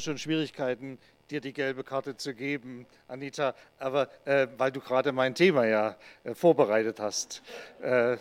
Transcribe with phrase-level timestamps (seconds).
[0.00, 0.98] schon Schwierigkeiten,
[1.30, 5.96] dir die gelbe Karte zu geben, Anita, aber äh, weil du gerade mein Thema ja
[6.24, 7.42] äh, vorbereitet hast.
[7.80, 8.16] Äh,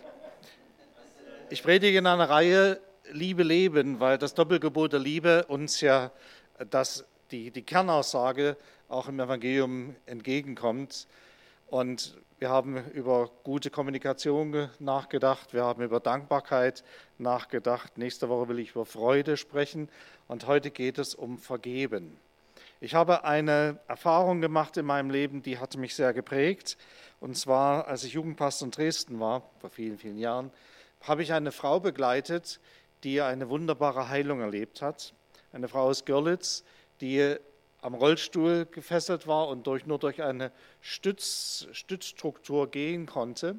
[1.50, 2.80] ich predige in einer Reihe
[3.12, 6.12] Liebe leben, weil das Doppelgebot der Liebe uns ja
[6.70, 8.56] das, die, die Kernaussage
[8.88, 11.08] auch im Evangelium entgegenkommt.
[11.68, 16.86] Und wir haben über gute Kommunikation nachgedacht, wir haben über Dankbarkeit
[17.18, 17.98] nachgedacht.
[17.98, 19.90] Nächste Woche will ich über Freude sprechen
[20.30, 22.18] und heute geht es um Vergeben.
[22.80, 26.78] Ich habe eine Erfahrung gemacht in meinem Leben, die hatte mich sehr geprägt.
[27.20, 30.50] Und zwar, als ich Jugendpastor in Dresden war, vor vielen, vielen Jahren,
[31.02, 32.62] habe ich eine Frau begleitet,
[33.04, 35.14] die eine wunderbare Heilung erlebt hat.
[35.52, 36.64] Eine Frau aus Görlitz,
[37.02, 37.36] die
[37.82, 40.52] am Rollstuhl gefesselt war und durch, nur durch eine
[40.82, 43.56] Stütz, Stützstruktur gehen konnte.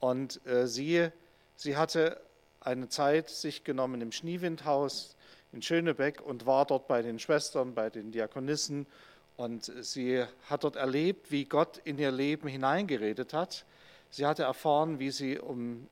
[0.00, 1.08] Und äh, sie,
[1.56, 2.20] sie hatte
[2.60, 5.16] eine Zeit sich genommen im Schniewindhaus
[5.52, 8.86] in Schönebeck und war dort bei den Schwestern, bei den Diakonissen.
[9.36, 13.64] Und sie hat dort erlebt, wie Gott in ihr Leben hineingeredet hat.
[14.10, 15.88] Sie hatte erfahren, wie sie um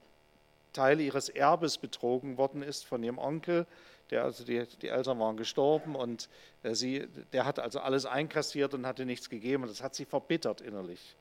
[0.73, 3.67] Teile ihres Erbes betrogen worden ist von ihrem Onkel.
[4.12, 6.28] Der, also die, die Eltern waren gestorben und
[6.62, 9.62] äh, sie, der hat also alles einkassiert und hatte nichts gegeben.
[9.62, 11.16] Und das hat sie verbittert innerlich.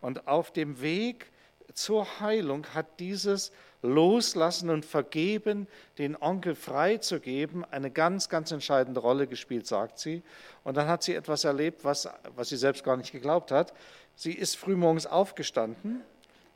[0.00, 1.32] Und auf dem Weg
[1.74, 3.50] zur Heilung hat dieses
[3.82, 5.66] Loslassen und Vergeben,
[5.98, 10.22] den Onkel freizugeben, eine ganz, ganz entscheidende Rolle gespielt, sagt sie.
[10.62, 13.74] Und dann hat sie etwas erlebt, was, was sie selbst gar nicht geglaubt hat.
[14.14, 16.02] Sie ist frühmorgens aufgestanden,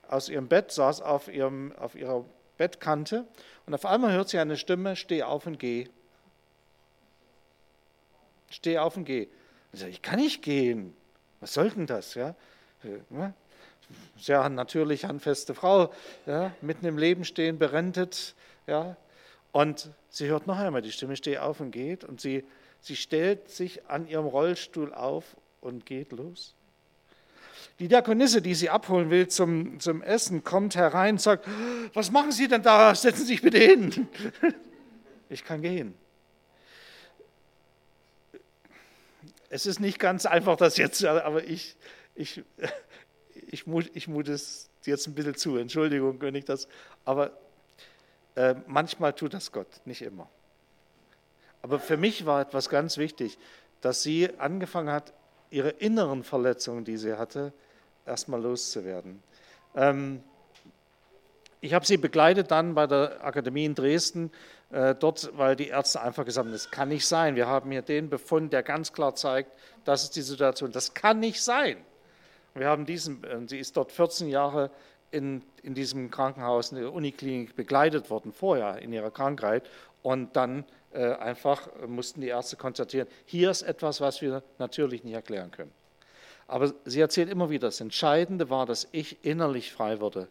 [0.06, 2.24] aus ihrem Bett, saß auf, ihrem, auf ihrer
[2.56, 3.26] Bettkante
[3.66, 5.88] und auf einmal hört sie eine Stimme, steh auf und geh.
[8.50, 9.28] Steh auf und geh.
[9.72, 10.94] Sie sagt, ich kann nicht gehen.
[11.40, 12.14] Was soll denn das?
[12.14, 12.34] Ja?
[12.82, 13.30] Äh,
[14.18, 15.92] sehr natürlich handfeste Frau,
[16.26, 18.34] ja, mitten im Leben stehen, berentet.
[18.66, 18.96] Ja,
[19.52, 22.04] und sie hört noch einmal die Stimme, steh auf und geht.
[22.04, 22.44] Und sie,
[22.80, 26.55] sie stellt sich an ihrem Rollstuhl auf und geht los.
[27.78, 31.46] Die Diakonisse, die sie abholen will zum, zum Essen, kommt herein und sagt,
[31.92, 32.94] was machen Sie denn da?
[32.94, 34.08] Setzen Sie sich bitte hin.
[35.28, 35.92] Ich kann gehen.
[39.48, 41.74] Es ist nicht ganz einfach, das jetzt, aber ich,
[42.14, 42.44] ich,
[43.34, 46.68] ich, mut, ich mute es jetzt ein bisschen zu, Entschuldigung, wenn ich das,
[47.04, 47.32] aber
[48.36, 50.28] äh, manchmal tut das Gott, nicht immer.
[51.62, 53.38] Aber für mich war etwas ganz wichtig,
[53.80, 55.12] dass sie angefangen hat,
[55.50, 57.52] ihre inneren Verletzungen, die sie hatte,
[58.04, 59.22] erstmal loszuwerden.
[59.74, 60.22] Ähm,
[61.60, 64.30] ich habe sie begleitet dann bei der Akademie in Dresden,
[64.70, 67.36] äh, dort, weil die Ärzte einfach gesagt haben, das kann nicht sein.
[67.36, 69.50] Wir haben hier den Befund, der ganz klar zeigt,
[69.84, 70.72] das ist die Situation.
[70.72, 71.76] Das kann nicht sein.
[72.54, 74.70] Wir haben diesen, äh, sie ist dort 14 Jahre
[75.10, 79.68] in, in diesem Krankenhaus, in der Uniklinik begleitet worden, vorher in ihrer Krankheit.
[80.02, 80.64] Und dann
[81.02, 85.72] einfach mussten die Ärzte konstatieren, hier ist etwas, was wir natürlich nicht erklären können.
[86.48, 90.28] Aber sie erzählt immer wieder, das Entscheidende war, dass ich innerlich frei wurde.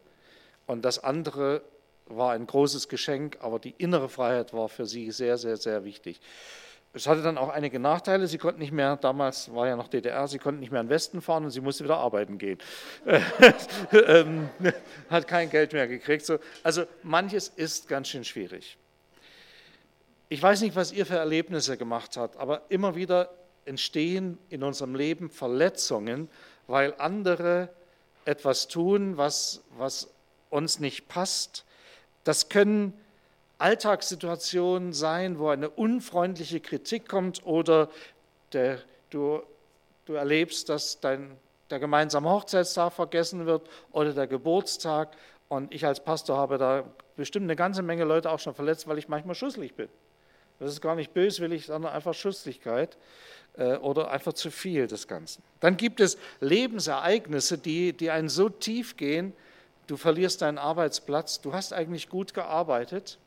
[0.66, 1.62] Und das andere
[2.08, 6.22] war ein großes Geschenk, aber die innere Freiheit war für sie sehr, sehr, sehr wichtig.
[6.94, 8.26] Es hatte dann auch einige Nachteile.
[8.26, 10.92] Sie konnten nicht mehr, damals war ja noch DDR, sie konnten nicht mehr in den
[10.92, 12.58] Westen fahren und sie musste wieder arbeiten gehen.
[13.92, 14.50] Ähm,
[15.10, 16.32] hat kein Geld mehr gekriegt.
[16.64, 18.78] Also manches ist ganz schön schwierig.
[20.36, 23.30] Ich weiß nicht, was ihr für Erlebnisse gemacht habt, aber immer wieder
[23.64, 26.28] entstehen in unserem Leben Verletzungen,
[26.68, 27.70] weil andere
[28.26, 30.10] etwas tun, was, was
[30.50, 31.64] uns nicht passt.
[32.26, 32.92] Das können
[33.60, 37.90] Alltagssituationen sein, wo eine unfreundliche Kritik kommt oder
[38.52, 38.80] der,
[39.12, 39.42] du,
[40.04, 41.38] du erlebst, dass dein,
[41.70, 45.16] der gemeinsame Hochzeitstag vergessen wird oder der Geburtstag.
[45.48, 46.84] Und ich als Pastor habe da
[47.16, 49.88] bestimmt eine ganze Menge Leute auch schon verletzt, weil ich manchmal schusselig bin.
[50.60, 52.98] Das ist gar nicht böswillig, sondern einfach Schusslichkeit
[53.58, 55.44] äh, oder einfach zu viel des Ganzen.
[55.60, 59.34] Dann gibt es Lebensereignisse, die, die einen so tief gehen,
[59.88, 63.18] du verlierst deinen Arbeitsplatz, du hast eigentlich gut gearbeitet,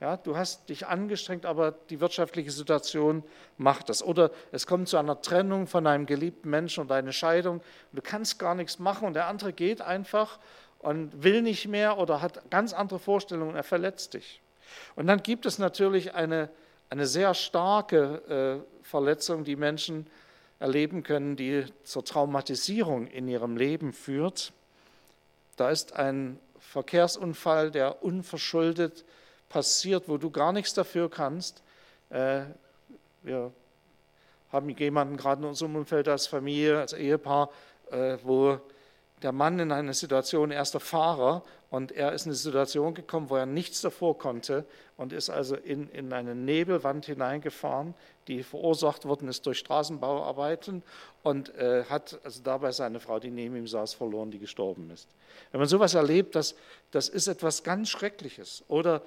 [0.00, 3.22] ja, du hast dich angestrengt, aber die wirtschaftliche Situation
[3.56, 4.02] macht das.
[4.02, 7.62] Oder es kommt zu einer Trennung von einem geliebten Menschen und eine Scheidung.
[7.92, 10.38] Du kannst gar nichts machen und der andere geht einfach
[10.80, 14.42] und will nicht mehr oder hat ganz andere Vorstellungen, er verletzt dich.
[14.96, 16.48] Und dann gibt es natürlich eine,
[16.90, 20.06] eine sehr starke äh, Verletzung, die Menschen
[20.58, 24.52] erleben können, die zur Traumatisierung in ihrem Leben führt.
[25.56, 29.04] Da ist ein Verkehrsunfall, der unverschuldet
[29.48, 31.62] passiert, wo du gar nichts dafür kannst.
[32.10, 32.42] Äh,
[33.22, 33.52] wir
[34.50, 37.50] haben jemanden gerade in unserem Umfeld als Familie, als Ehepaar,
[37.90, 38.58] äh, wo
[39.22, 41.42] der Mann in einer Situation erster Fahrer
[41.74, 44.64] Und er ist in eine Situation gekommen, wo er nichts davor konnte
[44.96, 47.94] und ist also in, in eine Nebelwand hineingefahren,
[48.28, 50.84] die verursacht worden ist durch Straßenbauarbeiten
[51.24, 55.08] und äh, hat also dabei seine Frau, die neben ihm saß, verloren, die gestorben ist.
[55.50, 56.54] Wenn man sowas erlebt, das,
[56.92, 58.62] das ist etwas ganz Schreckliches.
[58.68, 59.02] Oder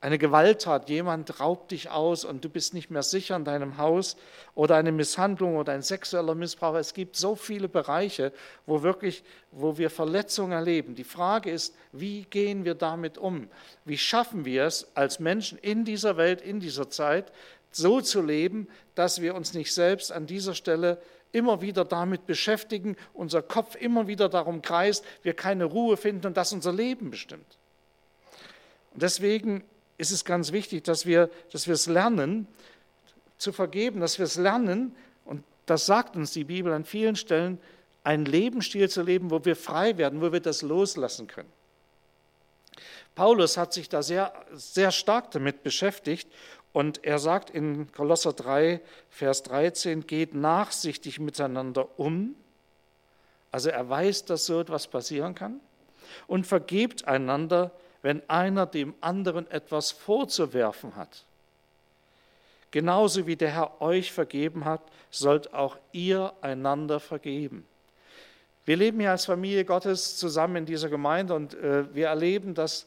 [0.00, 4.16] eine Gewalttat, jemand raubt dich aus und du bist nicht mehr sicher in deinem Haus
[4.54, 6.74] oder eine Misshandlung oder ein sexueller Missbrauch.
[6.74, 8.32] Es gibt so viele Bereiche,
[8.66, 10.94] wo wirklich, wo wir Verletzungen erleben.
[10.94, 13.48] Die Frage ist, wie gehen wir damit um?
[13.84, 17.32] Wie schaffen wir es als Menschen in dieser Welt, in dieser Zeit,
[17.72, 20.98] so zu leben, dass wir uns nicht selbst an dieser Stelle
[21.32, 26.36] immer wieder damit beschäftigen, unser Kopf immer wieder darum kreist, wir keine Ruhe finden und
[26.36, 27.58] das unser Leben bestimmt.
[28.96, 29.62] Deswegen
[29.98, 32.46] ist es ganz wichtig, dass wir, dass wir es lernen,
[33.38, 34.94] zu vergeben, dass wir es lernen,
[35.24, 37.58] und das sagt uns die Bibel an vielen Stellen,
[38.02, 41.50] einen Lebensstil zu leben, wo wir frei werden, wo wir das loslassen können.
[43.14, 46.28] Paulus hat sich da sehr, sehr stark damit beschäftigt
[46.72, 52.36] und er sagt in Kolosser 3, Vers 13, geht nachsichtig miteinander um.
[53.50, 55.60] Also er weiß, dass so etwas passieren kann
[56.26, 57.70] und vergebt einander,
[58.02, 61.24] wenn einer dem anderen etwas vorzuwerfen hat.
[62.70, 67.66] Genauso wie der Herr euch vergeben hat, sollt auch ihr einander vergeben.
[68.66, 72.86] Wir leben ja als Familie Gottes zusammen in dieser Gemeinde und äh, wir erleben, dass,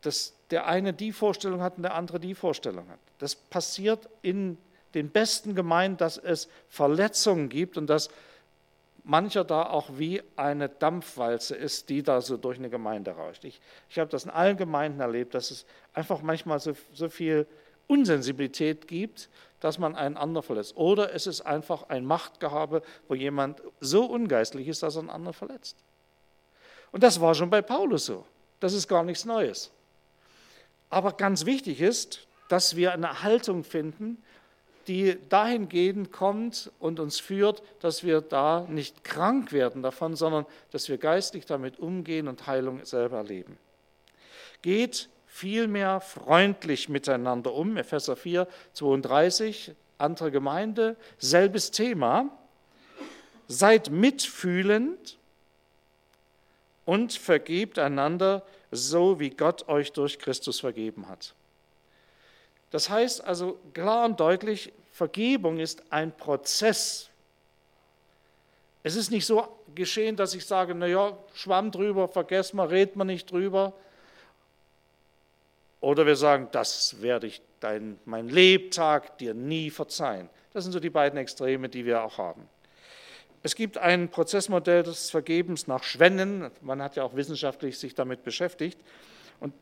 [0.00, 2.98] dass der eine die Vorstellung hat und der andere die Vorstellung hat.
[3.18, 4.56] Das passiert in
[4.94, 8.08] den besten Gemeinden, dass es Verletzungen gibt und dass
[9.04, 13.44] mancher da auch wie eine Dampfwalze ist, die da so durch eine Gemeinde rauscht.
[13.44, 17.46] Ich, ich habe das in allen Gemeinden erlebt, dass es einfach manchmal so, so viel
[17.86, 19.28] Unsensibilität gibt,
[19.60, 20.76] dass man einen anderen verletzt.
[20.76, 25.34] Oder es ist einfach ein Machtgehabe, wo jemand so ungeistlich ist, dass er einen anderen
[25.34, 25.76] verletzt.
[26.90, 28.24] Und das war schon bei Paulus so.
[28.60, 29.70] Das ist gar nichts Neues.
[30.88, 34.22] Aber ganz wichtig ist, dass wir eine Haltung finden,
[34.88, 40.88] die dahingehend kommt und uns führt, dass wir da nicht krank werden davon, sondern dass
[40.88, 43.58] wir geistlich damit umgehen und Heilung selber erleben.
[44.62, 52.30] Geht vielmehr freundlich miteinander um, Epheser 4, 32, andere Gemeinde, selbes Thema.
[53.48, 55.18] Seid mitfühlend
[56.84, 61.34] und vergebt einander, so wie Gott euch durch Christus vergeben hat.
[62.70, 67.10] Das heißt also klar und deutlich, Vergebung ist ein Prozess.
[68.82, 73.04] Es ist nicht so geschehen, dass ich sage, naja, schwamm drüber, vergesst mal, red mal
[73.04, 73.72] nicht drüber.
[75.80, 80.30] Oder wir sagen, das werde ich dein, mein Lebtag dir nie verzeihen.
[80.52, 82.48] Das sind so die beiden Extreme, die wir auch haben.
[83.42, 86.50] Es gibt ein Prozessmodell des Vergebens nach Schwennen.
[86.62, 88.78] Man hat ja auch wissenschaftlich sich damit beschäftigt.
[89.40, 89.52] Und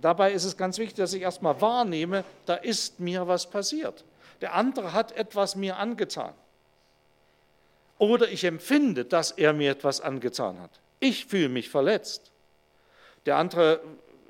[0.00, 4.04] Dabei ist es ganz wichtig, dass ich erstmal wahrnehme, da ist mir was passiert.
[4.40, 6.32] Der andere hat etwas mir angetan.
[7.98, 10.70] Oder ich empfinde, dass er mir etwas angetan hat.
[11.00, 12.30] Ich fühle mich verletzt.
[13.26, 13.80] Der andere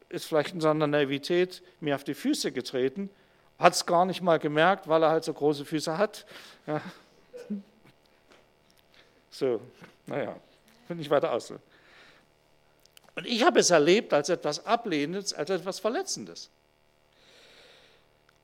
[0.09, 3.11] ist vielleicht in seiner Naivität mir auf die Füße getreten,
[3.59, 6.27] hat es gar nicht mal gemerkt, weil er halt so große Füße hat.
[6.67, 6.81] Ja.
[9.31, 9.61] So,
[10.07, 10.35] naja,
[10.89, 11.53] finde ich weiter aus.
[13.19, 16.51] Und ich habe es erlebt als etwas Ablehnendes, als etwas Verletzendes.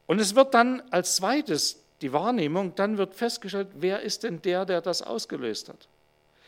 [0.09, 4.65] Und es wird dann als zweites die Wahrnehmung, dann wird festgestellt, wer ist denn der,
[4.65, 5.87] der das ausgelöst hat.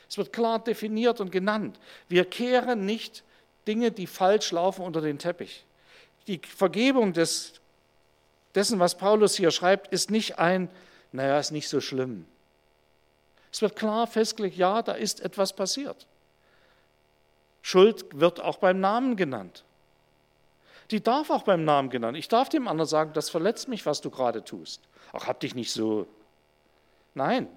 [0.09, 1.79] Es wird klar definiert und genannt.
[2.09, 3.23] Wir kehren nicht
[3.69, 5.65] Dinge, die falsch laufen, unter den Teppich.
[6.27, 7.53] Die Vergebung des,
[8.57, 10.69] dessen, was Paulus hier schreibt, ist nicht ein,
[11.13, 12.27] naja, ist nicht so schlimm.
[13.53, 16.09] Es wird klar festgelegt, ja, da ist etwas passiert.
[17.67, 19.65] Schuld wird auch beim Namen genannt.
[20.93, 22.17] Die darf auch beim Namen genannt.
[22.17, 24.83] Ich darf dem anderen sagen, das verletzt mich, was du gerade tust.
[25.13, 26.07] Ach, hab dich nicht so.
[27.15, 27.49] Nein,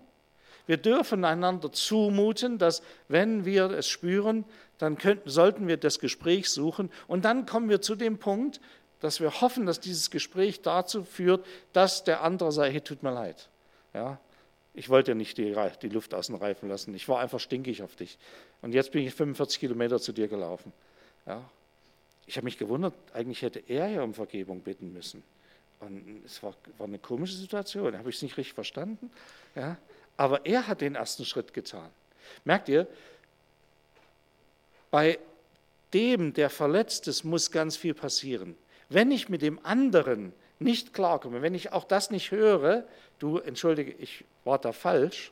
[0.66, 4.46] wir dürfen einander zumuten, dass wenn wir es spüren,
[4.80, 6.90] dann könnten, sollten wir das Gespräch suchen.
[7.08, 8.60] Und dann kommen wir zu dem Punkt,
[9.02, 13.14] dass wir hoffen, dass dieses Gespräch dazu führt, dass der andere sagt, hey, tut mir
[13.14, 13.48] leid.
[13.94, 14.18] Ja,
[14.74, 16.94] ich wollte nicht die, die Luft aus den Reifen lassen.
[16.94, 18.18] Ich war einfach stinkig auf dich.
[18.62, 20.72] Und jetzt bin ich 45 Kilometer zu dir gelaufen.
[21.26, 21.44] Ja.
[22.28, 25.24] Ich habe mich gewundert, eigentlich hätte er ja um Vergebung bitten müssen.
[25.80, 27.98] Und es war, war eine komische Situation.
[27.98, 29.10] Habe ich es nicht richtig verstanden?
[29.56, 29.78] Ja.
[30.18, 31.90] Aber er hat den ersten Schritt getan.
[32.44, 32.88] Merkt ihr,
[34.92, 35.18] bei
[35.94, 38.56] dem, der verletzt ist, muss ganz viel passieren.
[38.90, 42.84] Wenn ich mit dem anderen nicht klarkomme, wenn ich auch das nicht höre,
[43.20, 45.32] du, entschuldige, ich war da falsch,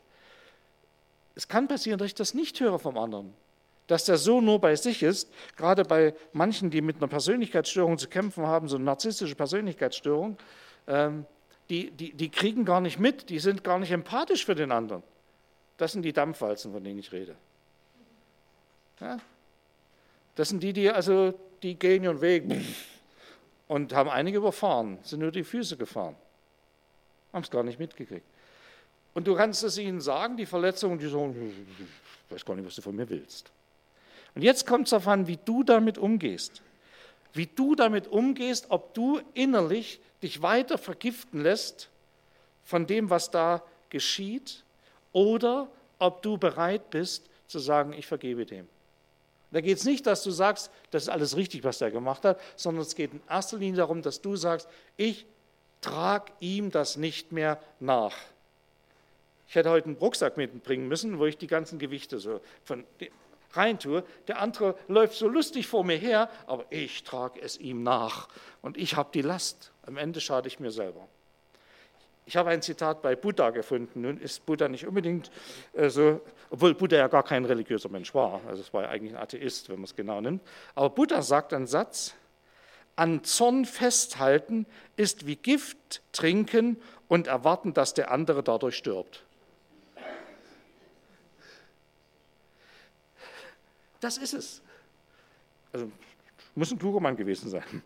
[1.35, 3.33] es kann passieren, dass ich das nicht höre vom anderen.
[3.87, 8.09] dass der so nur bei sich ist, gerade bei manchen, die mit einer Persönlichkeitsstörung zu
[8.09, 10.37] kämpfen haben, so eine narzisstische Persönlichkeitsstörung,
[10.87, 11.25] ähm,
[11.69, 15.03] die, die, die kriegen gar nicht mit, die sind gar nicht empathisch für den anderen.
[15.77, 17.35] Das sind die Dampfwalzen, von denen ich rede.
[18.99, 19.19] Ja?
[20.35, 22.43] Das sind die, die also, die gehen ihren Weg
[23.67, 26.15] und haben einige überfahren, sind nur die Füße gefahren,
[27.37, 28.25] haben es gar nicht mitgekriegt.
[29.13, 31.35] Und du kannst es ihnen sagen, die Verletzungen, die sagen,
[32.27, 33.51] ich weiß gar nicht, was du von mir willst.
[34.35, 36.61] Und jetzt kommt es darauf an, wie du damit umgehst.
[37.33, 41.89] Wie du damit umgehst, ob du innerlich dich weiter vergiften lässt
[42.63, 44.63] von dem, was da geschieht,
[45.13, 45.67] oder
[45.99, 48.67] ob du bereit bist zu sagen, ich vergebe dem.
[49.51, 52.39] Da geht es nicht, dass du sagst, das ist alles richtig, was er gemacht hat,
[52.55, 54.67] sondern es geht in erster Linie darum, dass du sagst,
[54.97, 55.25] ich
[55.81, 58.15] trage ihm das nicht mehr nach.
[59.47, 62.83] Ich hätte heute einen Rucksack mitbringen müssen, wo ich die ganzen Gewichte so von
[63.53, 64.03] rein tue.
[64.27, 68.27] Der andere läuft so lustig vor mir her, aber ich trage es ihm nach
[68.61, 69.71] und ich habe die Last.
[69.83, 71.07] Am Ende schade ich mir selber.
[72.25, 74.01] Ich habe ein Zitat bei Buddha gefunden.
[74.01, 75.31] Nun ist Buddha nicht unbedingt
[75.71, 76.19] äh, so,
[76.49, 78.41] obwohl Buddha ja gar kein religiöser Mensch war.
[78.45, 80.43] Also es war ja eigentlich ein Atheist, wenn man es genau nimmt.
[80.75, 82.15] Aber Buddha sagt einen Satz,
[82.97, 84.65] an Zorn festhalten
[84.97, 86.77] ist wie Gift trinken
[87.07, 89.23] und erwarten, dass der andere dadurch stirbt.
[94.01, 94.61] Das ist es.
[95.71, 95.89] Also
[96.55, 97.81] muss ein kluger Mann gewesen sein.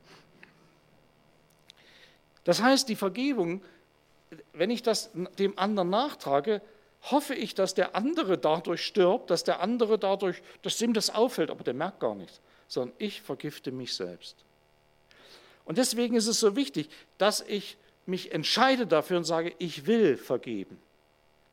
[2.44, 3.62] Das heißt, die Vergebung
[4.54, 6.62] wenn ich das dem anderen nachtrage,
[7.04, 11.50] hoffe ich, dass der andere dadurch stirbt, dass der andere dadurch, dass ihm das auffällt,
[11.50, 14.38] aber der merkt gar nichts, sondern ich vergifte mich selbst.
[15.66, 20.18] Und deswegen ist es so wichtig, dass ich mich entscheide dafür und sage, ich will
[20.18, 20.80] vergeben.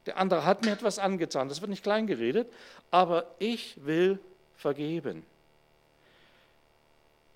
[0.07, 2.49] Der andere hat mir etwas angetan, das wird nicht klein geredet,
[2.91, 4.19] aber ich will
[4.57, 5.25] vergeben.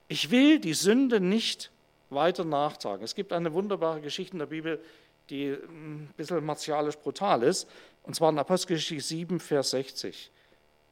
[0.09, 1.71] Ich will die Sünde nicht
[2.11, 3.05] weiter nachtragen.
[3.05, 4.83] Es gibt eine wunderbare Geschichte in der Bibel,
[5.31, 7.69] die ein bisschen martialisch brutal ist,
[8.03, 10.31] und zwar in Apostelgeschichte 7, Vers 60.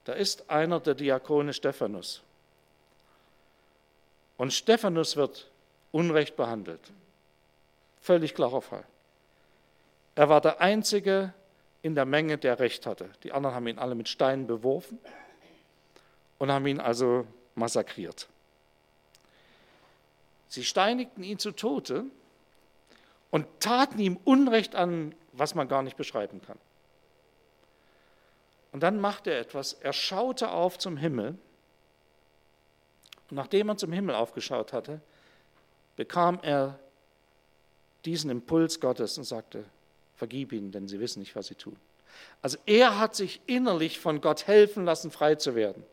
[0.05, 2.23] Da ist einer der Diakone Stephanus.
[4.37, 5.50] Und Stephanus wird
[5.93, 6.93] unrecht behandelt.
[8.01, 8.85] Völlig klarer Fall.
[10.15, 11.33] Er war der Einzige
[11.83, 13.11] in der Menge, der Recht hatte.
[13.23, 14.99] Die anderen haben ihn alle mit Steinen beworfen
[16.39, 18.29] und haben ihn also massakriert.
[20.49, 22.05] Sie steinigten ihn zu Tode
[23.31, 26.59] und taten ihm Unrecht an, was man gar nicht beschreiben kann.
[28.73, 31.39] Und dann machte er etwas, er schaute auf zum Himmel
[33.31, 35.01] und nachdem er zum Himmel aufgeschaut hatte,
[36.01, 36.79] bekam er
[38.07, 39.67] diesen Impuls Gottes und sagte,
[40.17, 41.77] vergib ihnen, denn sie wissen nicht, was sie tun.
[42.41, 45.85] Also er hat sich innerlich von Gott helfen lassen, frei zu werden.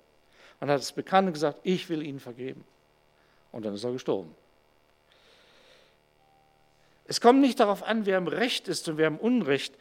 [0.62, 2.64] Und hat es bekannt und gesagt, ich will ihnen vergeben.
[3.52, 4.34] Und dann ist er gestorben.
[7.04, 9.76] Es kommt nicht darauf an, wer im Recht ist und wer im Unrecht.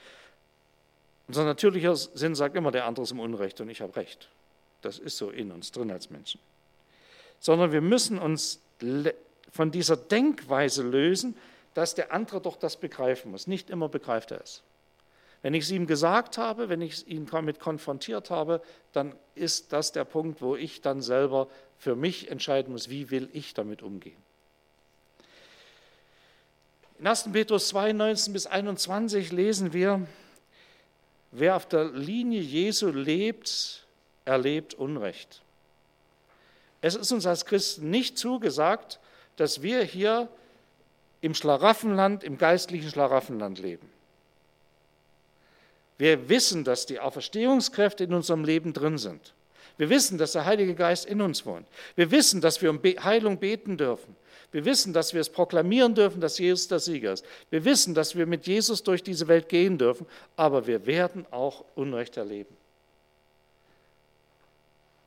[1.28, 4.28] Unser natürlicher Sinn sagt immer, der andere ist im Unrecht und ich habe Recht.
[4.80, 6.40] Das ist so in uns drin als Menschen.
[7.38, 8.60] Sondern wir müssen uns
[9.50, 11.36] von dieser Denkweise lösen,
[11.74, 13.46] dass der andere doch das begreifen muss.
[13.46, 14.62] Nicht immer begreift er es.
[15.42, 18.62] Wenn ich es ihm gesagt habe, wenn ich ihn damit konfrontiert habe,
[18.92, 21.48] dann ist das der Punkt, wo ich dann selber
[21.78, 24.16] für mich entscheiden muss, wie will ich damit umgehen.
[26.98, 27.30] In 1.
[27.30, 30.06] Petrus 2, 19 bis 21 lesen wir,
[31.30, 33.86] wer auf der Linie Jesu lebt,
[34.24, 35.42] erlebt Unrecht.
[36.80, 38.98] Es ist uns als Christen nicht zugesagt,
[39.36, 40.28] dass wir hier
[41.20, 43.88] im Schlaraffenland, im geistlichen Schlaraffenland leben.
[45.98, 49.32] Wir wissen, dass die Auferstehungskräfte in unserem Leben drin sind.
[49.78, 51.66] Wir wissen, dass der Heilige Geist in uns wohnt.
[51.96, 54.16] Wir wissen, dass wir um Heilung beten dürfen.
[54.52, 57.24] Wir wissen, dass wir es proklamieren dürfen, dass Jesus der Sieger ist.
[57.50, 61.64] Wir wissen, dass wir mit Jesus durch diese Welt gehen dürfen, aber wir werden auch
[61.74, 62.56] Unrecht erleben.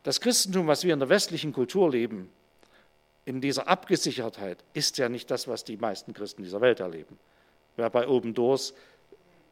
[0.04, 2.30] Das Christentum, was wir in der westlichen Kultur leben,
[3.30, 7.20] in dieser Abgesichertheit, ist ja nicht das, was die meisten Christen dieser Welt erleben.
[7.76, 8.74] Wer bei Open Doors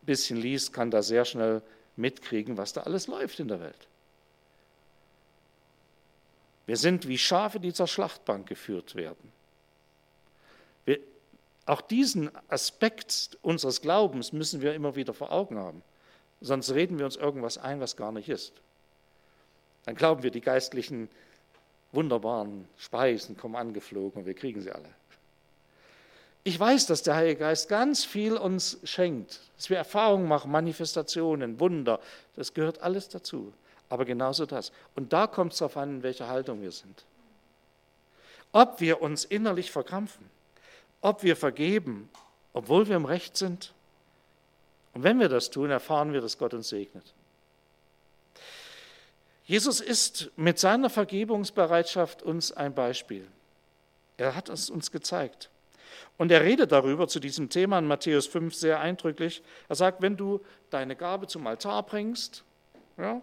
[0.02, 1.62] ein bisschen liest, kann da sehr schnell
[1.96, 3.88] mitkriegen, was da alles läuft in der Welt.
[6.66, 9.32] Wir sind wie Schafe, die zur Schlachtbank geführt werden.
[10.86, 10.98] Wir,
[11.68, 15.84] auch diesen Aspekt unseres Glaubens müssen wir immer wieder vor Augen haben.
[16.42, 18.54] Sonst reden wir uns irgendwas ein, was gar nicht ist.
[19.86, 21.10] Dann glauben wir, die geistlichen,
[21.98, 24.90] wunderbaren Speisen kommen angeflogen und wir kriegen sie alle.
[26.44, 31.60] Ich weiß, dass der Heilige Geist ganz viel uns schenkt, dass wir Erfahrungen machen, Manifestationen,
[31.60, 32.00] Wunder,
[32.36, 33.52] das gehört alles dazu.
[33.90, 34.72] Aber genauso das.
[34.96, 37.04] Und da kommt es darauf an, in welcher Haltung wir sind.
[38.52, 40.30] Ob wir uns innerlich verkrampfen,
[41.02, 42.10] ob wir vergeben,
[42.54, 43.74] obwohl wir im Recht sind.
[44.94, 47.14] Und wenn wir das tun, erfahren wir, dass Gott uns segnet.
[49.48, 53.26] Jesus ist mit seiner Vergebungsbereitschaft uns ein Beispiel.
[54.18, 55.50] Er hat es uns gezeigt.
[56.18, 59.42] Und er redet darüber zu diesem Thema in Matthäus 5 sehr eindrücklich.
[59.70, 62.44] Er sagt, wenn du deine Gabe zum Altar bringst
[62.98, 63.22] ja,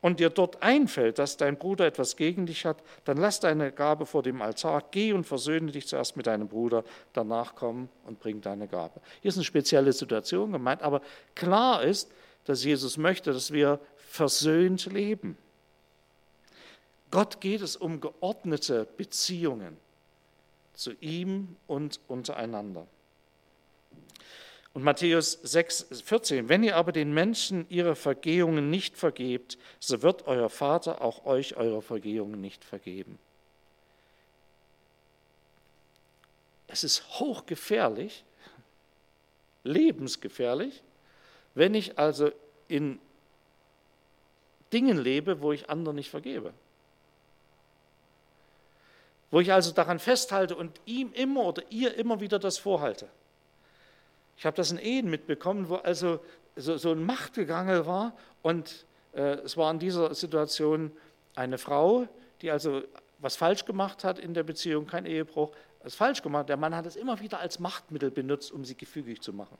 [0.00, 4.06] und dir dort einfällt, dass dein Bruder etwas gegen dich hat, dann lass deine Gabe
[4.06, 6.84] vor dem Altar, geh und versöhne dich zuerst mit deinem Bruder,
[7.14, 9.00] danach komm und bring deine Gabe.
[9.22, 11.02] Hier ist eine spezielle Situation gemeint, aber
[11.34, 12.12] klar ist,
[12.44, 15.36] dass Jesus möchte, dass wir versöhnt leben.
[17.10, 19.76] Gott geht es um geordnete Beziehungen
[20.74, 22.86] zu ihm und untereinander.
[24.74, 30.26] Und Matthäus 6, 14, wenn ihr aber den Menschen ihre Vergehungen nicht vergebt, so wird
[30.26, 33.18] euer Vater auch euch eure Vergehungen nicht vergeben.
[36.68, 38.24] Es ist hochgefährlich,
[39.64, 40.82] lebensgefährlich,
[41.54, 42.30] wenn ich also
[42.68, 43.00] in
[44.72, 46.52] Dingen lebe, wo ich anderen nicht vergebe.
[49.30, 53.08] Wo ich also daran festhalte und ihm immer oder ihr immer wieder das vorhalte.
[54.36, 56.20] Ich habe das in Ehen mitbekommen, wo also
[56.56, 60.92] so, so ein Machtgegangel war und äh, es war in dieser Situation
[61.34, 62.08] eine Frau,
[62.40, 62.82] die also
[63.18, 65.50] was falsch gemacht hat in der Beziehung, kein Ehebruch,
[65.82, 66.48] was falsch gemacht.
[66.48, 69.58] Der Mann hat es immer wieder als Machtmittel benutzt, um sie gefügig zu machen.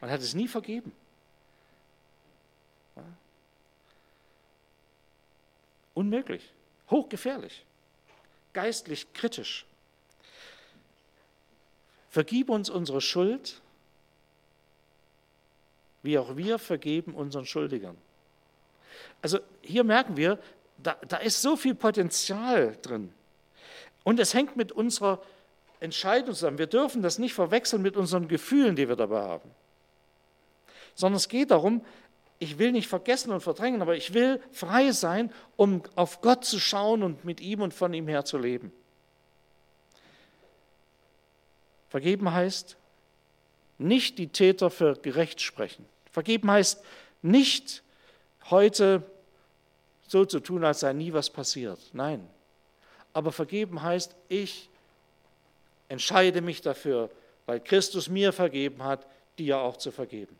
[0.00, 0.92] Man hat es nie vergeben.
[2.96, 3.02] Ja.
[5.94, 6.52] Unmöglich,
[6.90, 7.64] hochgefährlich
[8.54, 9.66] geistlich kritisch.
[12.10, 13.60] Vergib uns unsere Schuld,
[16.02, 17.96] wie auch wir vergeben unseren Schuldigern.
[19.20, 20.38] Also hier merken wir,
[20.78, 23.12] da, da ist so viel Potenzial drin.
[24.04, 25.20] Und es hängt mit unserer
[25.80, 26.58] Entscheidung zusammen.
[26.58, 29.50] Wir dürfen das nicht verwechseln mit unseren Gefühlen, die wir dabei haben.
[30.94, 31.84] Sondern es geht darum,
[32.38, 36.58] ich will nicht vergessen und verdrängen, aber ich will frei sein, um auf Gott zu
[36.58, 38.72] schauen und mit ihm und von ihm her zu leben.
[41.88, 42.76] Vergeben heißt
[43.78, 45.86] nicht die Täter für gerecht sprechen.
[46.10, 46.82] Vergeben heißt
[47.22, 47.82] nicht
[48.50, 49.02] heute
[50.06, 51.78] so zu tun, als sei nie was passiert.
[51.92, 52.28] Nein.
[53.12, 54.68] Aber vergeben heißt, ich
[55.88, 57.10] entscheide mich dafür,
[57.46, 59.06] weil Christus mir vergeben hat,
[59.38, 60.36] dir auch zu vergeben.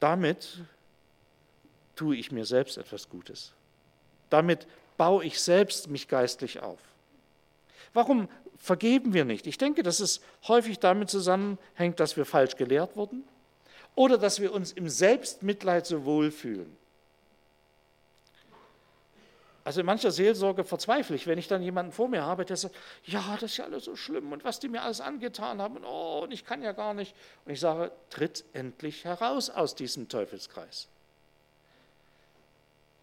[0.00, 0.60] Damit
[1.96, 3.52] tue ich mir selbst etwas Gutes.
[4.30, 6.78] Damit baue ich selbst mich geistlich auf.
[7.92, 9.46] Warum vergeben wir nicht?
[9.46, 13.24] Ich denke, dass es häufig damit zusammenhängt, dass wir falsch gelehrt wurden
[13.94, 16.76] oder dass wir uns im Selbstmitleid so wohlfühlen.
[19.68, 22.74] Also in mancher Seelsorge verzweifle ich, wenn ich dann jemanden vor mir habe, der sagt,
[23.04, 25.84] ja, das ist ja alles so schlimm und was die mir alles angetan haben und
[25.84, 27.14] oh, und ich kann ja gar nicht.
[27.44, 30.88] Und ich sage, tritt endlich heraus aus diesem Teufelskreis.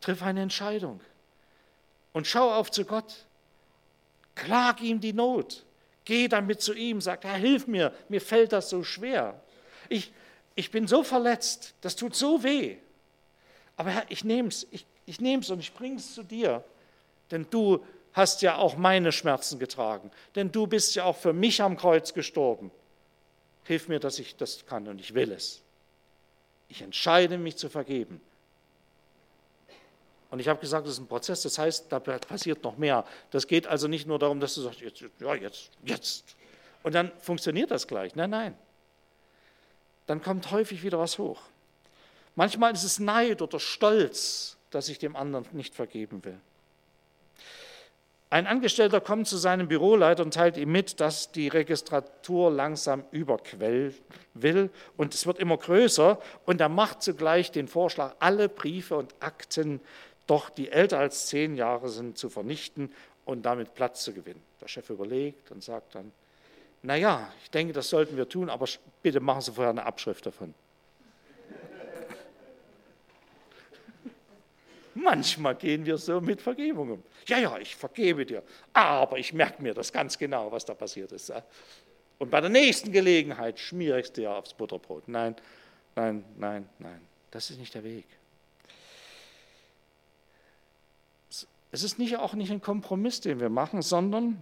[0.01, 1.01] Triff eine Entscheidung
[2.13, 3.13] und schau auf zu Gott.
[4.33, 5.63] Klag ihm die Not.
[6.03, 9.39] Geh damit zu ihm, sag, Herr, hilf mir, mir fällt das so schwer.
[9.87, 10.11] Ich,
[10.55, 12.77] ich bin so verletzt, das tut so weh.
[13.77, 16.63] Aber Herr, ich nehme es, ich ich nehme es und ich bringe es zu dir,
[17.31, 21.61] denn du hast ja auch meine Schmerzen getragen, denn du bist ja auch für mich
[21.61, 22.71] am Kreuz gestorben.
[23.65, 25.61] Hilf mir, dass ich das kann und ich will es.
[26.69, 28.21] Ich entscheide mich zu vergeben.
[30.31, 33.05] Und ich habe gesagt, das ist ein Prozess, das heißt, da passiert noch mehr.
[33.31, 36.35] Das geht also nicht nur darum, dass du sagst, jetzt, ja, jetzt, jetzt.
[36.83, 38.15] Und dann funktioniert das gleich.
[38.15, 38.57] Nein, nein.
[40.07, 41.41] Dann kommt häufig wieder was hoch.
[42.35, 46.37] Manchmal ist es Neid oder Stolz dass ich dem anderen nicht vergeben will.
[48.29, 53.95] Ein Angestellter kommt zu seinem Büroleiter und teilt ihm mit, dass die Registratur langsam überquellen
[54.33, 59.15] will und es wird immer größer und er macht zugleich den Vorschlag, alle Briefe und
[59.21, 59.79] Akten,
[60.27, 62.91] doch die älter als zehn Jahre sind, zu vernichten
[63.23, 64.41] und damit Platz zu gewinnen.
[64.59, 66.11] Der Chef überlegt und sagt dann,
[66.81, 68.65] naja, ich denke, das sollten wir tun, aber
[69.01, 70.53] bitte machen Sie vorher eine Abschrift davon.
[74.95, 77.03] Manchmal gehen wir so mit Vergebung um.
[77.27, 81.11] Ja, ja, ich vergebe dir, aber ich merke mir das ganz genau, was da passiert
[81.11, 81.33] ist.
[82.17, 85.09] Und bei der nächsten Gelegenheit schmiere ich es dir aufs Butterbrot.
[85.09, 85.35] Nein,
[85.95, 88.05] nein, nein, nein, das ist nicht der Weg.
[91.71, 94.41] Es ist nicht, auch nicht ein Kompromiss, den wir machen, sondern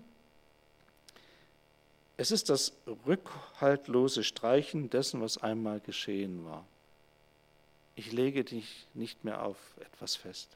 [2.16, 2.74] es ist das
[3.08, 6.64] rückhaltlose Streichen dessen, was einmal geschehen war.
[7.96, 10.50] Ich lege dich nicht mehr auf etwas fest.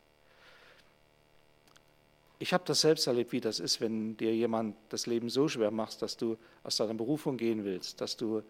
[2.40, 5.72] Ich habe das selbst erlebt, wie das ist, wenn dir jemand das Leben so schwer
[5.72, 8.44] macht, dass du aus deiner Berufung gehen willst, dass, du,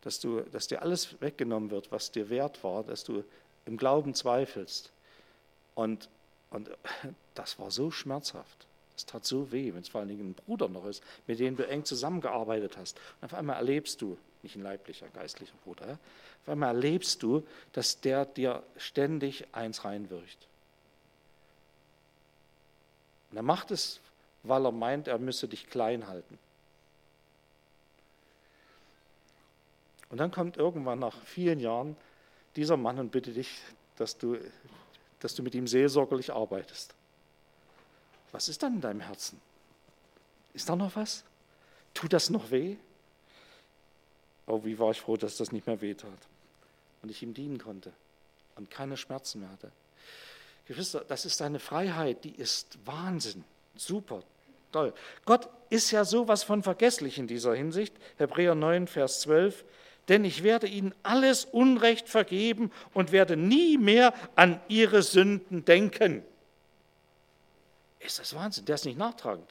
[0.00, 3.22] dass, du, dass dir alles weggenommen wird, was dir wert war, dass du
[3.64, 4.90] im Glauben zweifelst.
[5.74, 6.08] Und,
[6.50, 6.70] und
[7.34, 8.66] das war so schmerzhaft.
[8.96, 11.56] Es tat so weh, wenn es vor allen Dingen ein Bruder noch ist, mit dem
[11.56, 12.98] du eng zusammengearbeitet hast.
[13.20, 15.98] Und auf einmal erlebst du, nicht ein leiblicher, geistlicher Bruder,
[16.42, 20.48] auf einmal erlebst du, dass der dir ständig eins reinwirkt.
[23.30, 24.00] Und er macht es,
[24.42, 26.38] weil er meint, er müsse dich klein halten.
[30.10, 31.96] Und dann kommt irgendwann nach vielen Jahren
[32.56, 33.62] dieser Mann und bittet dich,
[33.96, 34.36] dass du,
[35.20, 36.94] dass du mit ihm seelsorgerlich arbeitest.
[38.32, 39.40] Was ist dann in deinem Herzen?
[40.52, 41.24] Ist da noch was?
[41.94, 42.76] Tut das noch weh?
[44.52, 46.10] Oh, wie war ich froh, dass das nicht mehr weh tat
[47.00, 47.90] und ich ihm dienen konnte
[48.54, 49.72] und keine Schmerzen mehr hatte.
[50.68, 53.44] Geschwister, das ist eine Freiheit, die ist Wahnsinn.
[53.76, 54.22] Super,
[54.70, 54.92] toll.
[55.24, 57.94] Gott ist ja sowas von vergesslich in dieser Hinsicht.
[58.18, 59.64] Hebräer 9, Vers 12.
[60.10, 66.22] Denn ich werde ihnen alles Unrecht vergeben und werde nie mehr an ihre Sünden denken.
[68.00, 68.66] Ist das Wahnsinn?
[68.66, 69.48] Der ist nicht nachtragend.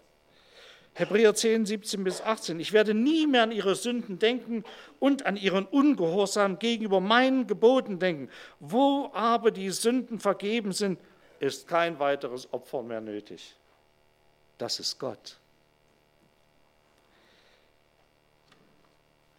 [0.93, 2.59] Hebräer 10, 17 bis 18.
[2.59, 4.65] Ich werde nie mehr an ihre Sünden denken
[4.99, 8.29] und an ihren Ungehorsam gegenüber meinen Geboten denken.
[8.59, 10.99] Wo aber die Sünden vergeben sind,
[11.39, 13.55] ist kein weiteres Opfer mehr nötig.
[14.57, 15.37] Das ist Gott.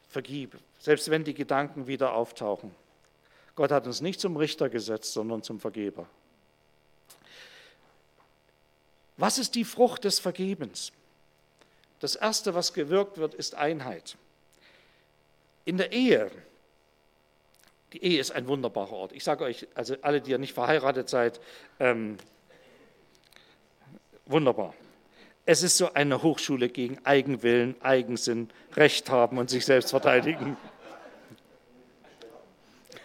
[0.08, 2.74] Vergib, selbst wenn die Gedanken wieder auftauchen.
[3.54, 6.06] Gott hat uns nicht zum Richter gesetzt, sondern zum Vergeber.
[9.18, 10.92] Was ist die Frucht des Vergebens?
[12.02, 14.16] Das Erste, was gewirkt wird, ist Einheit.
[15.64, 16.32] In der Ehe,
[17.92, 19.12] die Ehe ist ein wunderbarer Ort.
[19.12, 21.40] Ich sage euch, also alle, die ja nicht verheiratet seid,
[21.78, 22.16] ähm,
[24.26, 24.74] wunderbar.
[25.46, 30.56] Es ist so eine Hochschule gegen Eigenwillen, Eigensinn, Recht haben und sich selbst verteidigen.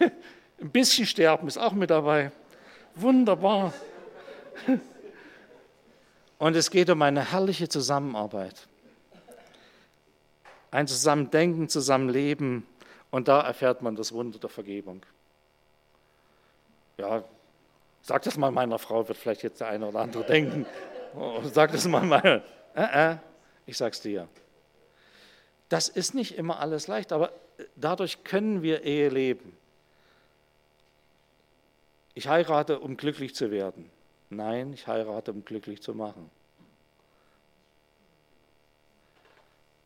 [0.00, 2.32] Ein bisschen sterben ist auch mit dabei.
[2.96, 3.72] Wunderbar.
[6.38, 8.66] Und es geht um eine herrliche Zusammenarbeit
[10.70, 12.66] ein Zusammendenken, Zusammenleben
[13.10, 15.02] und da erfährt man das Wunder der Vergebung.
[16.98, 17.24] Ja,
[18.02, 20.66] sag das mal meiner Frau, wird vielleicht jetzt der eine oder andere denken.
[21.14, 22.42] Oh, sag das mal meiner.
[22.74, 23.16] Äh, äh,
[23.66, 24.28] ich sag's dir.
[25.68, 27.32] Das ist nicht immer alles leicht, aber
[27.76, 29.56] dadurch können wir Ehe leben.
[32.14, 33.90] Ich heirate, um glücklich zu werden.
[34.30, 36.30] Nein, ich heirate, um glücklich zu machen.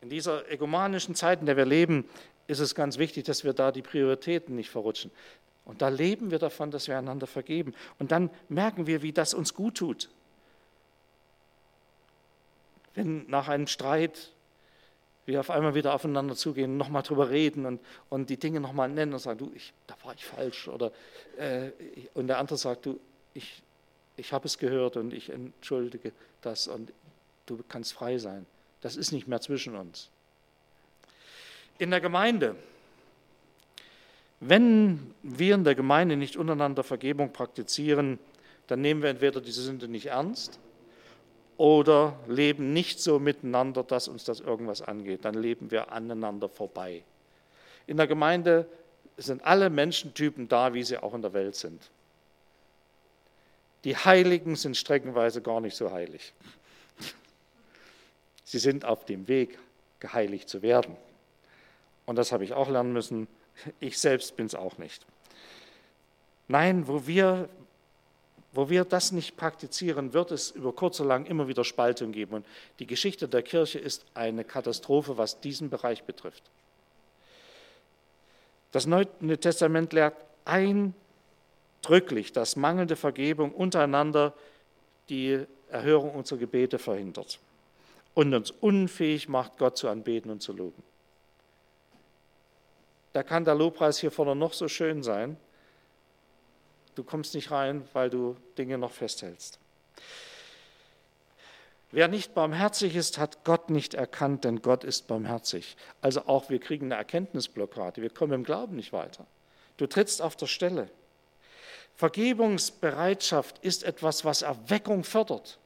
[0.03, 2.03] In dieser egomanischen Zeit, in der wir leben,
[2.47, 5.11] ist es ganz wichtig, dass wir da die Prioritäten nicht verrutschen.
[5.63, 7.73] Und da leben wir davon, dass wir einander vergeben.
[7.99, 10.09] Und dann merken wir, wie das uns gut tut.
[12.95, 14.33] Wenn nach einem Streit
[15.25, 19.13] wir auf einmal wieder aufeinander zugehen, nochmal drüber reden und, und die Dinge nochmal nennen
[19.13, 20.67] und sagen, du, ich, da war ich falsch.
[20.67, 20.91] Oder,
[21.37, 21.71] äh,
[22.13, 22.99] und der andere sagt, du,
[23.33, 23.63] ich,
[24.17, 26.11] ich habe es gehört und ich entschuldige
[26.41, 26.91] das und
[27.45, 28.45] du kannst frei sein.
[28.83, 30.09] Das ist nicht mehr zwischen uns.
[31.79, 32.57] In der Gemeinde,
[34.41, 38.19] wenn wir in der Gemeinde nicht untereinander Vergebung praktizieren,
[38.67, 40.59] dann nehmen wir entweder diese Sünde nicht ernst
[41.55, 45.23] oder leben nicht so miteinander, dass uns das irgendwas angeht.
[45.23, 47.03] Dann leben wir aneinander vorbei.
[47.87, 48.67] In der Gemeinde
[49.15, 51.89] sind alle Menschentypen da, wie sie auch in der Welt sind.
[53.85, 56.33] Die Heiligen sind streckenweise gar nicht so heilig.
[58.43, 59.57] Sie sind auf dem Weg,
[59.99, 60.95] geheiligt zu werden.
[62.05, 63.27] Und das habe ich auch lernen müssen.
[63.79, 65.05] Ich selbst bin es auch nicht.
[66.47, 67.47] Nein, wo wir,
[68.51, 72.33] wo wir das nicht praktizieren, wird es über kurz oder lang immer wieder Spaltung geben.
[72.35, 72.45] Und
[72.79, 76.43] die Geschichte der Kirche ist eine Katastrophe, was diesen Bereich betrifft.
[78.71, 79.07] Das Neue
[79.39, 84.33] Testament lehrt eindrücklich, dass mangelnde Vergebung untereinander
[85.09, 87.39] die Erhörung unserer Gebete verhindert
[88.13, 90.83] und uns unfähig macht, Gott zu anbeten und zu loben.
[93.13, 95.37] Da kann der Lobpreis hier vorne noch so schön sein.
[96.95, 99.59] Du kommst nicht rein, weil du Dinge noch festhältst.
[101.91, 105.77] Wer nicht barmherzig ist, hat Gott nicht erkannt, denn Gott ist barmherzig.
[106.01, 109.27] Also auch wir kriegen eine Erkenntnisblockade, wir kommen im Glauben nicht weiter.
[109.77, 110.89] Du trittst auf der Stelle.
[111.95, 115.59] Vergebungsbereitschaft ist etwas, was Erweckung fördert.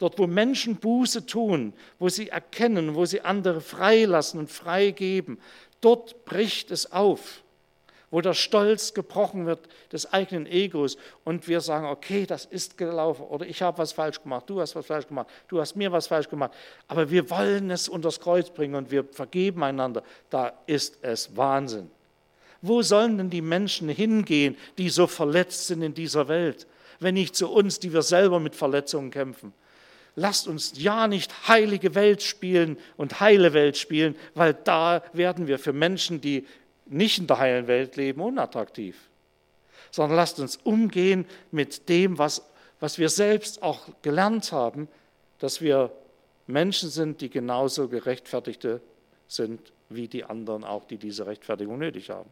[0.00, 5.38] Dort, wo Menschen Buße tun, wo sie erkennen, wo sie andere freilassen und freigeben,
[5.80, 7.42] dort bricht es auf.
[8.10, 13.22] wo der Stolz gebrochen wird des eigenen Egos und wir sagen, okay, das ist gelaufen
[13.22, 16.08] oder ich habe was falsch gemacht, du hast was falsch gemacht, du hast mir was
[16.08, 16.52] falsch gemacht,
[16.88, 21.36] aber wir wollen es unter das Kreuz bringen und wir vergeben einander, da ist es
[21.36, 21.90] Wahnsinn.
[22.62, 26.66] Wo sollen denn die Menschen hingehen, die so verletzt sind in dieser Welt,
[26.98, 29.54] wenn nicht zu uns, die wir selber mit Verletzungen kämpfen?
[30.16, 35.58] Lasst uns ja nicht heilige Welt spielen und heile Welt spielen, weil da werden wir
[35.58, 36.46] für Menschen, die
[36.86, 38.96] nicht in der heilen Welt leben, unattraktiv.
[39.90, 42.44] Sondern lasst uns umgehen mit dem, was,
[42.80, 44.88] was wir selbst auch gelernt haben,
[45.38, 45.92] dass wir
[46.46, 48.80] Menschen sind, die genauso gerechtfertigte
[49.28, 52.30] sind wie die anderen auch, die diese Rechtfertigung nötig haben.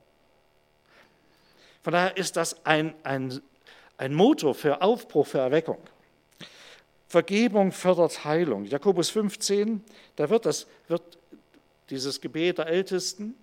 [1.83, 3.41] Von daher ist das ein, ein,
[3.97, 5.79] ein Motor für Aufbruch, für Erweckung.
[7.09, 8.67] Vergebung fördert Heilung.
[8.67, 9.83] Jakobus 15,
[10.17, 11.03] da wird, das, wird
[11.89, 13.35] dieses Gebet der Ältesten,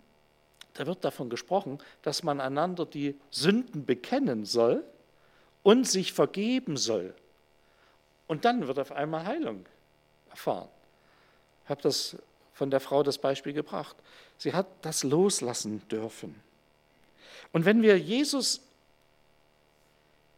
[0.75, 4.83] da wird davon gesprochen, dass man einander die Sünden bekennen soll
[5.63, 7.15] und sich vergeben soll.
[8.27, 9.65] Und dann wird auf einmal Heilung
[10.29, 10.69] erfahren.
[11.63, 12.17] Ich habe das
[12.53, 13.95] von der Frau das Beispiel gebracht.
[14.37, 16.35] Sie hat das loslassen dürfen.
[17.51, 18.61] Und wenn wir Jesus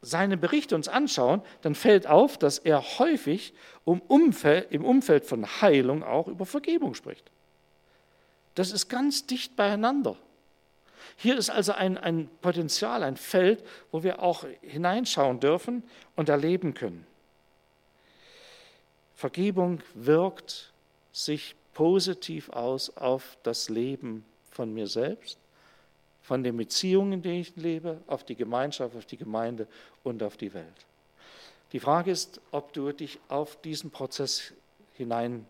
[0.01, 5.45] seine Berichte uns anschauen, dann fällt auf, dass er häufig um Umfeld, im Umfeld von
[5.61, 7.29] Heilung auch über Vergebung spricht.
[8.55, 10.17] Das ist ganz dicht beieinander.
[11.15, 15.83] Hier ist also ein, ein Potenzial, ein Feld, wo wir auch hineinschauen dürfen
[16.15, 17.05] und erleben können.
[19.15, 20.71] Vergebung wirkt
[21.11, 25.39] sich positiv aus auf das Leben von mir selbst
[26.27, 29.65] von den Beziehungen, in denen ich lebe, auf die Gemeinschaft, auf die Gemeinde
[30.03, 30.65] und auf die Welt.
[31.71, 34.51] Die Frage ist, ob du dich auf diesen Prozess
[34.95, 35.45] hinein,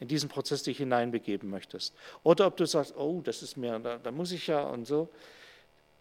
[0.00, 1.94] in diesen Prozess dich hineinbegeben möchtest.
[2.24, 5.08] Oder ob du sagst, oh, das ist mir, da, da muss ich ja und so.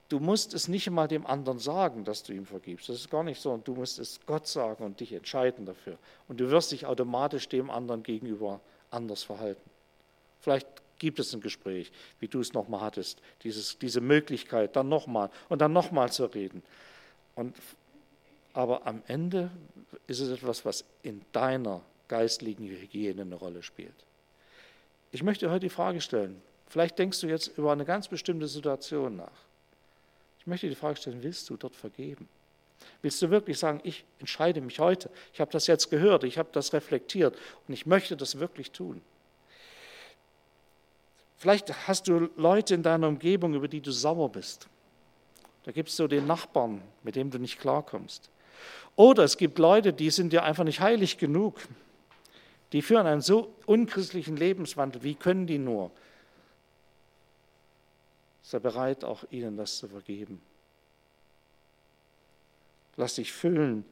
[0.09, 2.89] Du musst es nicht einmal dem anderen sagen, dass du ihm vergibst.
[2.89, 3.51] Das ist gar nicht so.
[3.51, 5.99] Und du musst es Gott sagen und dich entscheiden dafür.
[6.27, 9.69] Und du wirst dich automatisch dem anderen gegenüber anders verhalten.
[10.39, 15.29] Vielleicht gibt es ein Gespräch, wie du es nochmal hattest, dieses, diese Möglichkeit, dann nochmal
[15.49, 16.63] und dann nochmal zu reden.
[17.35, 17.57] Und,
[18.53, 19.51] aber am Ende
[20.07, 23.93] ist es etwas, was in deiner geistlichen Hygiene eine Rolle spielt.
[25.11, 29.17] Ich möchte heute die Frage stellen, vielleicht denkst du jetzt über eine ganz bestimmte Situation
[29.17, 29.43] nach.
[30.39, 32.29] Ich möchte die Frage stellen, willst du dort vergeben?
[33.01, 36.49] Willst du wirklich sagen, ich entscheide mich heute, ich habe das jetzt gehört, ich habe
[36.53, 37.37] das reflektiert
[37.67, 39.01] und ich möchte das wirklich tun?
[41.43, 44.69] Vielleicht hast du Leute in deiner Umgebung, über die du sauer bist.
[45.65, 48.29] Da gibt es so den Nachbarn, mit dem du nicht klarkommst.
[48.95, 51.59] Oder es gibt Leute, die sind dir einfach nicht heilig genug.
[52.71, 55.03] Die führen einen so unchristlichen Lebenswandel.
[55.03, 55.91] Wie können die nur?
[58.41, 60.41] Sei bereit, auch ihnen das zu vergeben.
[62.95, 63.83] Lass dich füllen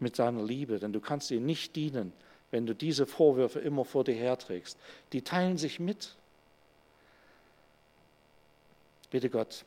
[0.00, 2.12] mit deiner Liebe, denn du kannst ihnen nicht dienen,
[2.50, 4.76] wenn du diese Vorwürfe immer vor dir herträgst.
[5.14, 6.14] Die teilen sich mit.
[9.10, 9.64] Bitte Gott,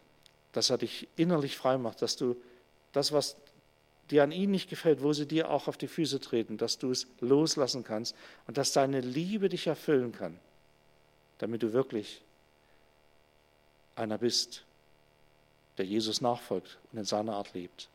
[0.52, 2.36] dass er dich innerlich frei macht, dass du
[2.92, 3.36] das, was
[4.10, 6.92] dir an ihnen nicht gefällt, wo sie dir auch auf die Füße treten, dass du
[6.92, 8.16] es loslassen kannst
[8.48, 10.38] und dass deine Liebe dich erfüllen kann,
[11.38, 12.22] damit du wirklich
[13.96, 14.64] einer bist,
[15.78, 17.88] der Jesus nachfolgt und in seiner Art lebt.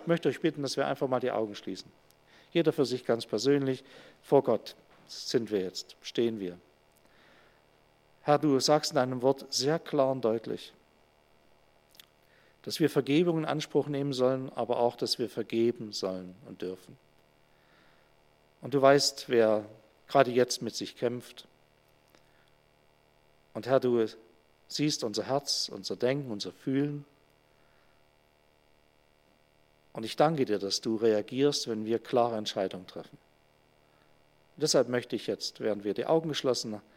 [0.00, 1.90] Ich möchte euch bitten, dass wir einfach mal die Augen schließen.
[2.52, 3.84] Jeder für sich ganz persönlich,
[4.22, 4.74] vor Gott
[5.06, 6.58] sind wir jetzt, stehen wir.
[8.26, 10.72] Herr, du sagst in deinem Wort sehr klar und deutlich,
[12.62, 16.98] dass wir Vergebung in Anspruch nehmen sollen, aber auch, dass wir vergeben sollen und dürfen.
[18.62, 19.64] Und du weißt, wer
[20.08, 21.46] gerade jetzt mit sich kämpft.
[23.54, 24.04] Und Herr, du
[24.66, 27.04] siehst unser Herz, unser Denken, unser Fühlen.
[29.92, 33.18] Und ich danke dir, dass du reagierst, wenn wir klare Entscheidungen treffen.
[34.56, 36.95] Und deshalb möchte ich jetzt, während wir die Augen geschlossen haben,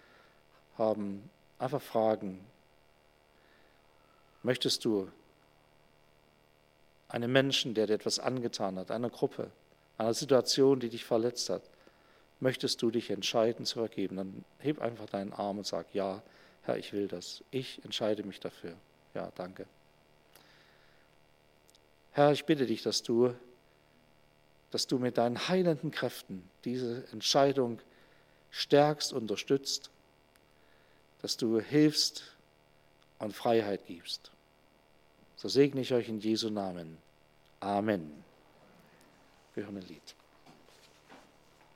[0.79, 2.39] haben, einfach fragen,
[4.43, 5.09] möchtest du
[7.09, 9.51] einem Menschen, der dir etwas angetan hat, einer Gruppe,
[9.97, 11.63] einer Situation, die dich verletzt hat,
[12.39, 16.21] möchtest du dich entscheiden zu vergeben, dann heb einfach deinen Arm und sag, ja,
[16.63, 17.43] Herr, ich will das.
[17.51, 18.75] Ich entscheide mich dafür.
[19.13, 19.65] Ja, danke.
[22.11, 23.33] Herr, ich bitte dich, dass du,
[24.71, 27.79] dass du mit deinen heilenden Kräften diese Entscheidung
[28.51, 29.89] stärkst, unterstützt
[31.21, 32.23] dass du hilfst
[33.19, 34.31] und Freiheit gibst.
[35.35, 36.97] So segne ich euch in Jesu Namen.
[37.59, 38.23] Amen.
[39.53, 40.15] Wir hören ein Lied.